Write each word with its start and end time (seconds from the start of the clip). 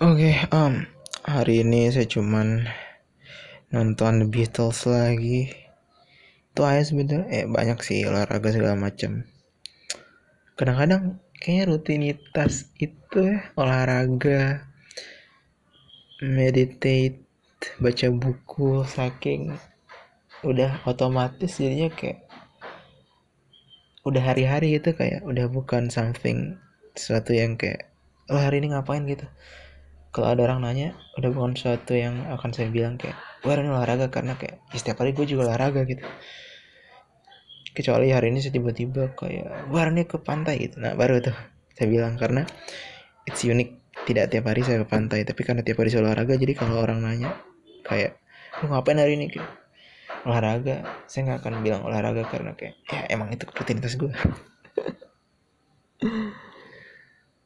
Oke, 0.00 0.32
um, 0.48 0.88
hari 1.20 1.60
ini 1.60 1.92
saya 1.92 2.08
cuman 2.08 2.64
nonton 3.68 4.24
The 4.24 4.26
Beatles 4.32 4.88
lagi. 4.88 5.52
Twice 6.56 6.96
sebenernya, 6.96 7.28
eh 7.28 7.44
banyak 7.44 7.76
sih 7.84 8.08
olahraga 8.08 8.56
segala 8.56 8.72
macam. 8.72 9.28
Kadang-kadang 10.56 11.20
kayaknya 11.36 11.64
rutinitas 11.68 12.72
itu 12.80 13.36
ya 13.36 13.52
olahraga, 13.52 14.64
meditate, 16.24 17.28
baca 17.76 18.08
buku, 18.16 18.88
saking 18.88 19.52
udah 20.40 20.80
otomatis 20.88 21.60
jadinya 21.60 21.92
kayak 21.92 22.24
udah 24.08 24.24
hari-hari 24.24 24.80
gitu 24.80 24.96
kayak 24.96 25.20
udah 25.20 25.52
bukan 25.52 25.92
something 25.92 26.56
sesuatu 26.96 27.36
yang 27.36 27.60
kayak 27.60 27.92
oh 28.32 28.40
hari 28.40 28.64
ini 28.64 28.72
ngapain 28.72 29.04
gitu 29.04 29.28
kalau 30.12 30.28
ada 30.28 30.44
orang 30.44 30.60
nanya 30.62 30.88
udah 31.16 31.32
bukan 31.32 31.56
sesuatu 31.56 31.96
yang 31.96 32.28
akan 32.28 32.52
saya 32.52 32.68
bilang 32.68 33.00
kayak 33.00 33.16
wah 33.42 33.56
ini 33.56 33.72
olahraga 33.72 34.12
karena 34.12 34.36
kayak 34.36 34.60
ya, 34.70 34.76
setiap 34.78 35.00
hari 35.00 35.16
gue 35.16 35.24
juga 35.24 35.48
olahraga 35.48 35.88
gitu. 35.88 36.04
Kecuali 37.72 38.12
hari 38.12 38.28
ini 38.28 38.44
saya 38.44 38.52
tiba-tiba 38.52 39.16
kayak 39.16 39.72
wah 39.72 39.88
ini 39.88 40.04
ke 40.04 40.20
pantai 40.20 40.68
gitu. 40.68 40.78
Nah 40.84 40.92
baru 40.92 41.24
tuh 41.24 41.34
saya 41.72 41.88
bilang 41.88 42.20
karena 42.20 42.44
it's 43.24 43.42
unique. 43.42 43.80
Tidak 43.92 44.28
tiap 44.28 44.48
hari 44.48 44.64
saya 44.64 44.82
ke 44.82 44.86
pantai 44.88 45.24
tapi 45.24 45.40
karena 45.44 45.64
tiap 45.64 45.80
hari 45.80 45.88
saya 45.88 46.04
olahraga 46.04 46.36
jadi 46.36 46.52
kalau 46.52 46.80
orang 46.80 47.00
nanya 47.00 47.32
kayak 47.88 48.20
lu 48.60 48.68
ngapain 48.68 49.00
hari 49.00 49.16
ini? 49.16 49.32
Gitu 49.32 49.48
olahraga. 50.22 50.86
Saya 51.10 51.32
nggak 51.32 51.38
akan 51.42 51.52
bilang 51.64 51.82
olahraga 51.82 52.28
karena 52.28 52.52
kayak 52.52 52.78
ya 52.92 53.08
emang 53.10 53.32
itu 53.32 53.48
rutinitas 53.48 53.96
gue 53.98 54.12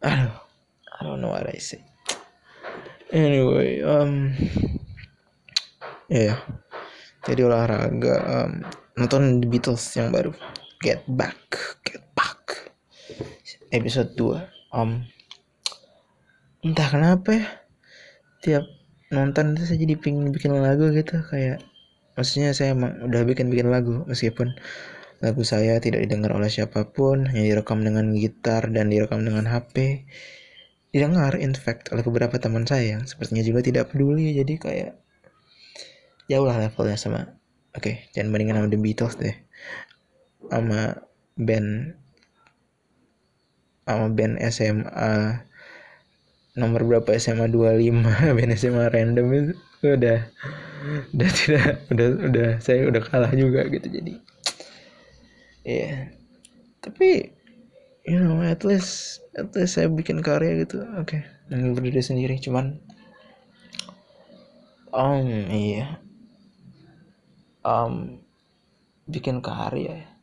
aduh 0.00 0.32
I 0.96 1.00
don't 1.04 1.20
know 1.20 1.32
what 1.32 1.44
I 1.44 1.60
say 1.60 1.84
anyway 3.12 3.82
um 3.82 4.34
ya 6.10 6.34
yeah. 6.34 6.38
jadi 7.26 7.46
olahraga 7.46 8.16
um, 8.26 8.52
nonton 8.96 9.42
The 9.42 9.46
Beatles 9.50 9.84
yang 9.98 10.14
baru. 10.14 10.32
Get 10.80 11.02
Back 11.10 11.38
Get 11.82 12.02
Back. 12.14 12.70
Episode 13.70 14.14
2 14.14 14.74
um 14.74 15.02
entah 16.66 16.88
kenapa 16.90 17.30
ya 17.30 17.46
tiap 18.42 18.64
nonton 19.14 19.54
itu 19.54 19.62
saya 19.70 19.78
jadi 19.78 19.94
pingin 19.98 20.34
bikin 20.34 20.54
lagu 20.58 20.90
gitu 20.90 21.22
kayak 21.30 21.62
maksudnya 22.18 22.50
saya 22.50 22.74
emang 22.74 23.06
udah 23.06 23.22
bikin-bikin 23.22 23.70
lagu 23.70 24.02
meskipun 24.10 24.50
lagu 25.22 25.42
saya 25.46 25.78
tidak 25.78 26.02
didengar 26.04 26.34
oleh 26.34 26.50
siapa 26.50 26.90
pun 26.90 27.24
hanya 27.30 27.42
direkam 27.54 27.86
dengan 27.86 28.12
gitar 28.12 28.66
dan 28.68 28.90
direkam 28.90 29.22
dengan 29.22 29.46
HP 29.46 30.04
didengar 30.96 31.36
in 31.36 31.52
fact 31.52 31.92
oleh 31.92 32.00
beberapa 32.00 32.40
teman 32.40 32.64
saya 32.64 32.96
yang 32.96 33.04
sepertinya 33.04 33.44
juga 33.44 33.60
tidak 33.60 33.92
peduli 33.92 34.32
jadi 34.32 34.54
kayak 34.56 34.92
jauh 36.32 36.48
lah 36.48 36.56
levelnya 36.56 36.96
sama 36.96 37.36
oke 37.76 37.84
okay, 37.84 38.08
jangan 38.16 38.32
bandingin 38.32 38.56
sama 38.56 38.72
The 38.72 38.80
Beatles 38.80 39.14
deh 39.20 39.36
sama 40.48 40.80
band 41.36 42.00
sama 43.84 44.06
band 44.08 44.40
SMA 44.48 45.12
nomor 46.56 46.80
berapa 46.88 47.12
SMA 47.20 47.52
25 47.52 48.32
band 48.40 48.52
SMA 48.56 48.88
random 48.88 49.26
itu 49.36 49.52
udah 49.84 50.18
udah 51.12 51.30
tidak 51.36 51.84
udah 51.92 52.08
udah 52.32 52.48
saya 52.64 52.88
udah 52.88 53.02
kalah 53.04 53.32
juga 53.36 53.68
gitu 53.68 53.84
jadi 53.92 54.14
ya 55.66 55.76
yeah. 55.76 55.98
tapi 56.80 57.35
you 58.06 58.18
know 58.22 58.40
at 58.40 58.62
least 58.62 59.20
at 59.34 59.50
least 59.52 59.76
saya 59.76 59.90
bikin 59.90 60.22
karya 60.22 60.64
gitu 60.64 60.82
oke. 60.96 61.12
Okay. 61.12 61.26
berdiri 61.50 62.02
sendiri 62.02 62.38
cuman 62.40 62.78
um 64.94 65.28
iya. 65.52 66.00
Um 67.66 68.22
bikin 69.10 69.42
karya. 69.42 70.06
Ya 70.06 70.16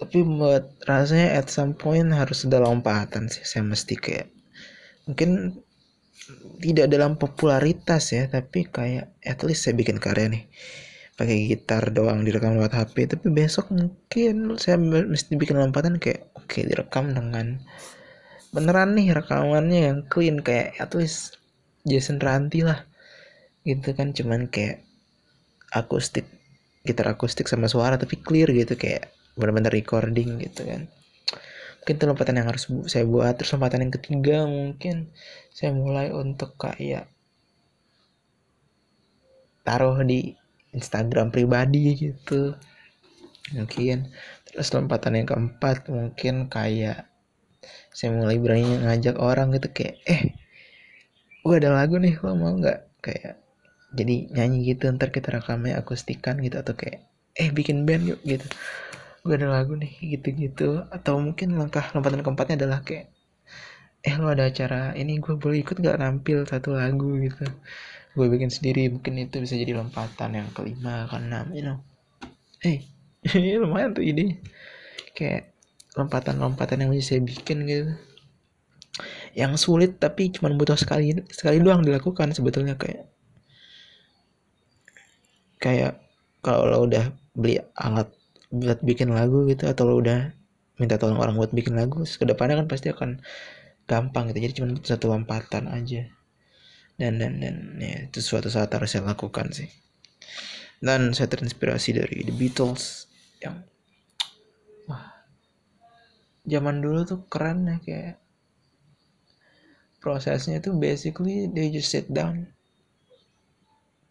tapi 0.00 0.24
buat 0.24 0.80
rasanya 0.88 1.36
at 1.36 1.52
some 1.52 1.76
point 1.76 2.08
harus 2.16 2.48
ada 2.48 2.64
lompatan 2.64 3.28
sih 3.28 3.44
saya 3.44 3.68
mesti 3.68 4.00
kayak 4.00 4.32
mungkin 5.04 5.60
tidak 6.64 6.88
dalam 6.88 7.20
popularitas 7.20 8.16
ya 8.16 8.24
tapi 8.24 8.64
kayak 8.64 9.12
at 9.20 9.44
least 9.44 9.68
saya 9.68 9.76
bikin 9.76 10.00
karya 10.00 10.32
nih 10.32 10.44
pakai 11.20 11.52
gitar 11.52 11.92
doang 11.92 12.24
direkam 12.24 12.56
lewat 12.56 12.72
HP 12.72 13.12
tapi 13.12 13.28
besok 13.28 13.68
mungkin 13.68 14.56
saya 14.56 14.80
mesti 14.80 15.36
bikin 15.36 15.60
lompatan 15.60 16.00
kayak 16.00 16.32
oke 16.32 16.48
okay, 16.48 16.64
direkam 16.64 17.12
dengan 17.12 17.60
beneran 18.50 18.98
nih 18.98 19.12
rekamannya 19.14 19.80
yang 19.92 19.98
clean 20.08 20.40
kayak 20.40 20.74
at 20.80 20.96
least 20.96 21.38
Jason 21.86 22.20
Ranti 22.20 22.66
lah 22.66 22.84
gitu 23.64 23.94
kan. 23.94 24.12
Cuman 24.12 24.50
kayak 24.50 24.84
akustik 25.70 26.26
gitar 26.82 27.12
akustik 27.12 27.46
sama 27.46 27.68
suara 27.68 28.00
tapi 28.00 28.18
clear 28.18 28.50
gitu 28.50 28.74
kayak 28.74 29.12
bener-bener 29.38 29.70
recording 29.70 30.40
gitu 30.42 30.66
kan. 30.66 30.90
Mungkin 31.80 31.94
itu 31.96 32.04
lompatan 32.04 32.36
yang 32.42 32.48
harus 32.50 32.68
saya 32.90 33.06
buat. 33.08 33.38
Terus 33.40 33.56
lompatan 33.56 33.86
yang 33.88 33.94
ketiga 33.94 34.44
mungkin 34.44 35.08
saya 35.54 35.72
mulai 35.72 36.12
untuk 36.12 36.58
kayak 36.60 37.08
taruh 39.64 39.96
di 40.02 40.39
Instagram 40.74 41.34
pribadi 41.34 41.96
gitu. 41.98 42.54
Mungkin. 43.54 44.10
Terus 44.46 44.68
lompatan 44.74 45.18
yang 45.18 45.28
keempat 45.30 45.86
mungkin 45.90 46.50
kayak 46.50 47.06
saya 47.90 48.14
mulai 48.14 48.38
berani 48.38 48.80
ngajak 48.82 49.18
orang 49.18 49.54
gitu 49.54 49.68
kayak 49.70 49.98
eh 50.06 50.22
gue 51.40 51.54
ada 51.56 51.70
lagu 51.74 51.98
nih 51.98 52.14
lo 52.22 52.34
mau 52.34 52.54
nggak? 52.54 53.02
Kayak 53.02 53.42
jadi 53.90 54.30
nyanyi 54.30 54.74
gitu 54.74 54.86
ntar 54.94 55.10
kita 55.10 55.34
rekamnya 55.34 55.78
akustikan 55.82 56.38
gitu 56.38 56.62
atau 56.62 56.74
kayak 56.78 57.06
eh 57.34 57.50
bikin 57.50 57.86
band 57.86 58.06
yuk 58.06 58.20
gitu. 58.22 58.46
Gue 59.26 59.34
ada 59.38 59.50
lagu 59.50 59.74
nih 59.74 59.90
gitu-gitu. 60.18 60.86
Atau 60.90 61.18
mungkin 61.18 61.58
langkah 61.58 61.90
lompatan 61.94 62.22
keempatnya 62.22 62.66
adalah 62.66 62.80
kayak 62.86 63.10
eh 64.00 64.16
lo 64.16 64.32
ada 64.32 64.48
acara 64.48 64.96
ini 64.96 65.20
gue 65.20 65.36
boleh 65.36 65.60
ikut 65.60 65.76
gak 65.76 66.00
nampil 66.00 66.48
satu 66.48 66.72
lagu 66.72 67.20
gitu 67.20 67.44
gue 68.10 68.26
bikin 68.26 68.50
sendiri 68.50 68.90
mungkin 68.90 69.22
itu 69.22 69.38
bisa 69.38 69.54
jadi 69.54 69.78
lompatan 69.78 70.34
yang 70.34 70.48
kelima 70.50 71.06
keenam 71.06 71.46
you 71.54 71.62
know. 71.62 71.78
Hey 73.20 73.56
lumayan 73.60 73.92
tuh 73.92 74.00
ide. 74.00 74.40
Kayak 75.12 75.52
lompatan-lompatan 75.92 76.86
yang 76.86 76.90
bisa 76.90 77.14
saya 77.14 77.20
bikin 77.20 77.68
gitu. 77.68 77.92
Yang 79.36 79.52
sulit 79.60 80.00
tapi 80.00 80.32
cuma 80.32 80.48
butuh 80.56 80.74
sekali 80.74 81.12
sekali 81.28 81.60
doang 81.60 81.84
dilakukan 81.84 82.32
sebetulnya 82.32 82.80
kayak. 82.80 83.06
Kayak 85.60 86.00
kalau 86.40 86.64
lo 86.64 86.78
udah 86.88 87.12
beli 87.36 87.60
alat 87.76 88.08
buat 88.48 88.80
bikin 88.80 89.12
lagu 89.12 89.44
gitu 89.46 89.68
atau 89.68 89.84
lo 89.84 90.00
udah 90.00 90.32
minta 90.80 90.96
tolong 90.96 91.20
orang 91.20 91.36
buat 91.36 91.52
bikin 91.52 91.76
lagu 91.76 92.02
ke 92.08 92.24
depannya 92.24 92.64
kan 92.64 92.66
pasti 92.72 92.88
akan 92.88 93.20
gampang 93.84 94.32
gitu. 94.32 94.48
Jadi 94.48 94.52
cuma 94.56 94.68
satu 94.80 95.12
lompatan 95.12 95.68
aja 95.68 96.08
dan 97.00 97.16
dan 97.16 97.40
dan 97.40 97.56
ya 97.80 98.04
itu 98.04 98.20
suatu 98.20 98.52
saat 98.52 98.68
harus 98.76 98.92
saya 98.92 99.08
lakukan 99.08 99.48
sih 99.56 99.72
dan 100.84 101.16
saya 101.16 101.32
terinspirasi 101.32 101.96
dari 101.96 102.28
The 102.28 102.34
Beatles 102.36 103.08
yang 103.40 103.64
wah 104.84 105.24
zaman 106.44 106.84
dulu 106.84 107.08
tuh 107.08 107.20
keren 107.32 107.64
ya 107.64 107.76
kayak 107.80 108.20
prosesnya 110.04 110.60
tuh 110.60 110.76
basically 110.76 111.48
they 111.48 111.72
just 111.72 111.88
sit 111.88 112.12
down 112.12 112.52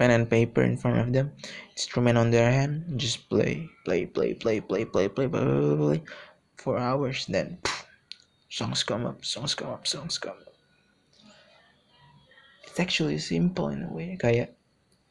pen 0.00 0.08
and 0.08 0.32
paper 0.32 0.64
in 0.64 0.80
front 0.80 0.96
of 0.96 1.12
them, 1.12 1.30
instrument 1.76 2.16
on 2.16 2.32
their 2.32 2.48
hand, 2.50 2.96
just 2.96 3.28
play, 3.28 3.68
play, 3.84 4.06
play, 4.06 4.32
play, 4.32 4.58
play, 4.58 4.88
play, 4.88 5.08
play, 5.12 5.28
play, 5.28 5.28
play, 5.28 5.76
play 5.76 6.02
for 6.56 6.80
hours. 6.80 7.28
Then 7.28 7.60
poof, 7.60 7.84
songs 8.48 8.80
come 8.80 9.04
up, 9.04 9.20
songs 9.20 9.54
come 9.54 9.68
up, 9.68 9.86
songs 9.86 10.16
come 10.16 10.40
up. 10.40 10.49
It's 12.70 12.78
actually 12.78 13.18
simple 13.18 13.68
in 13.74 13.82
a 13.82 13.90
way. 13.90 14.14
Kayak 14.14 14.54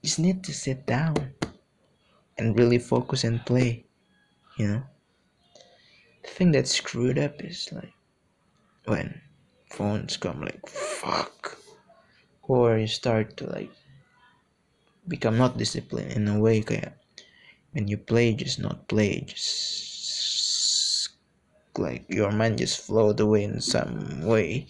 just 0.00 0.16
need 0.16 0.40
to 0.48 0.56
sit 0.56 0.88
down 0.88 1.36
and 2.40 2.56
really 2.56 2.80
focus 2.80 3.28
and 3.28 3.44
play. 3.44 3.84
You 4.56 4.66
know. 4.66 4.82
The 6.24 6.32
thing 6.32 6.52
that's 6.56 6.72
screwed 6.72 7.20
up 7.20 7.44
is 7.44 7.68
like 7.76 7.92
when 8.88 9.20
phones 9.68 10.16
come 10.16 10.40
like 10.40 10.64
fuck, 10.64 11.60
or 12.40 12.78
you 12.80 12.88
start 12.88 13.36
to 13.36 13.46
like 13.52 13.70
become 15.06 15.36
not 15.36 15.58
disciplined 15.58 16.12
in 16.16 16.28
a 16.28 16.40
way 16.40 16.62
kayak 16.62 16.96
when 17.76 17.84
you 17.88 17.98
play 17.98 18.32
just 18.32 18.62
not 18.62 18.88
play 18.88 19.24
just 19.26 21.10
like 21.76 22.06
your 22.08 22.30
mind 22.30 22.56
just 22.58 22.80
float 22.80 23.18
away 23.20 23.44
in 23.44 23.60
some 23.60 24.22
way 24.24 24.64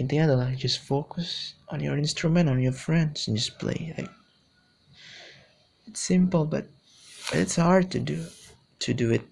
intinya 0.00 0.32
adalah 0.32 0.48
just 0.56 0.80
focus 0.80 1.60
on 1.68 1.84
your 1.84 2.00
instrument 2.00 2.48
on 2.48 2.56
your 2.56 2.72
friends 2.72 3.28
and 3.28 3.36
just 3.36 3.60
play 3.60 3.92
like 4.00 4.08
it's 5.84 6.00
simple 6.00 6.48
but 6.48 6.64
it's 7.36 7.60
hard 7.60 7.92
to 7.92 8.00
do 8.00 8.24
to 8.80 8.96
do 8.96 9.12
it 9.12 9.22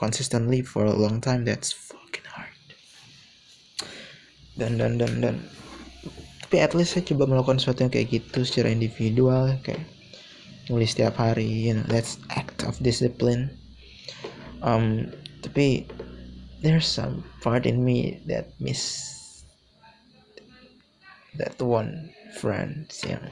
consistently 0.00 0.62
for 0.62 0.88
a 0.88 0.96
long 0.96 1.20
time. 1.20 1.44
That's 1.44 1.72
fucking 1.72 2.24
hard. 2.24 2.56
Dan 4.56 4.80
dan 4.80 4.96
dan 4.96 5.20
dan. 5.20 5.36
Tapi 6.48 6.56
at 6.64 6.72
least 6.72 6.96
saya 6.96 7.04
coba 7.04 7.28
melakukan 7.28 7.60
sesuatu 7.60 7.84
yang 7.84 7.92
kayak 7.92 8.08
gitu 8.10 8.42
secara 8.42 8.72
individual 8.72 9.54
kayak 9.62 9.84
nulis 10.72 10.96
setiap 10.96 11.20
hari 11.20 11.46
you 11.46 11.76
know 11.76 11.84
that's 11.92 12.16
act 12.32 12.64
of 12.64 12.80
discipline. 12.80 13.52
Um 14.64 15.12
tapi 15.44 15.84
there's 16.64 16.88
some 16.88 17.20
part 17.44 17.68
in 17.68 17.84
me 17.84 18.24
that 18.24 18.56
miss 18.56 19.19
that 21.40 21.56
one 21.56 22.12
friends 22.36 23.00
yang 23.08 23.24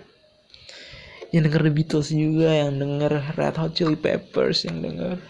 yang 1.28 1.44
denger 1.44 1.68
The 1.68 1.72
Beatles 1.76 2.08
juga 2.08 2.48
yang 2.48 2.80
denger 2.80 3.36
Red 3.36 3.60
Hot 3.60 3.76
Chili 3.76 4.00
Peppers 4.00 4.64
yang 4.64 4.80
denger 4.80 5.20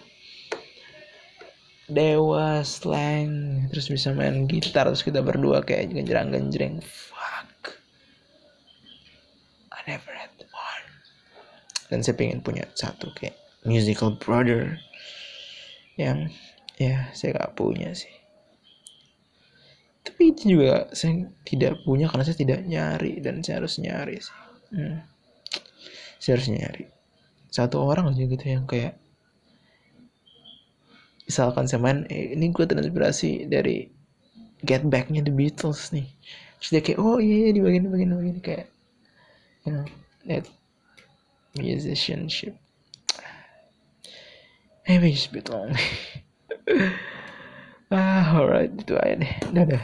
Dewa 1.88 2.62
slang 2.62 3.64
terus 3.72 3.88
bisa 3.90 4.14
main 4.14 4.46
gitar 4.46 4.86
terus 4.86 5.02
kita 5.02 5.24
berdua 5.24 5.64
kayak 5.64 5.96
genjreng-genjreng 5.96 6.84
fuck. 6.84 7.80
I 9.72 9.80
never 9.88 10.12
had 10.12 10.36
one. 10.52 10.88
Dan 11.88 12.04
saya 12.04 12.12
pengen 12.12 12.44
punya 12.44 12.68
satu 12.76 13.08
kayak 13.16 13.40
musical 13.64 14.20
brother. 14.20 14.76
Yang 15.96 16.36
ya 16.76 17.08
saya 17.16 17.40
gak 17.40 17.56
punya 17.56 17.96
sih 17.96 18.12
tapi 20.08 20.32
itu 20.32 20.56
juga 20.56 20.88
saya 20.96 21.28
tidak 21.44 21.84
punya 21.84 22.08
karena 22.08 22.24
saya 22.24 22.40
tidak 22.40 22.64
nyari 22.64 23.20
dan 23.20 23.44
saya 23.44 23.60
harus 23.60 23.76
nyari 23.76 24.16
sih. 24.16 24.32
Hmm. 24.72 25.04
saya 26.16 26.40
harus 26.40 26.48
nyari. 26.48 26.84
Satu 27.52 27.84
orang 27.84 28.08
aja 28.12 28.24
gitu 28.24 28.44
yang 28.44 28.64
kayak 28.64 28.96
misalkan 31.28 31.68
saya 31.68 31.84
main 31.84 32.08
eh, 32.08 32.32
ini 32.32 32.48
gue 32.48 32.64
terinspirasi 32.64 33.52
dari 33.52 33.84
Get 34.64 34.88
Backnya 34.88 35.20
The 35.20 35.32
Beatles 35.32 35.92
nih. 35.92 36.08
Terus 36.58 36.68
dia 36.72 36.80
kayak 36.80 36.98
oh 37.04 37.20
iya, 37.20 37.48
iya 37.48 37.50
di 37.52 37.60
bagian 37.60 37.92
bagian 37.92 38.12
bagian 38.16 38.38
kayak 38.40 38.66
you 39.68 39.76
know 39.76 39.84
that 40.24 40.48
musicianship. 41.52 42.56
Long 44.88 45.76
ah 45.76 45.80
Ah, 47.90 48.36
alright 48.36 48.68
itu 48.76 48.92
aja 49.00 49.16
deh 49.16 49.32
dadah 49.48 49.82